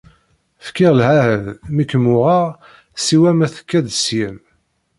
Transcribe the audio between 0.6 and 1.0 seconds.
Fkiɣ